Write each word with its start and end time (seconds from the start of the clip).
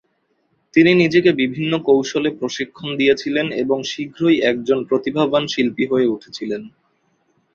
তিনি 0.73 0.91
নিজেকে 0.93 1.31
বিভিন্ন 1.41 1.73
কৌশলে 1.87 2.29
প্রশিক্ষণ 2.39 2.89
দিয়েছিলেন 2.97 3.47
এবং 3.63 3.77
শীঘ্রই 3.91 4.37
একজন 4.51 4.79
প্রতিভাবান 4.89 5.43
শিল্পী 5.47 5.85
হয়ে 5.87 6.07
উঠেছিলেন। 6.07 6.61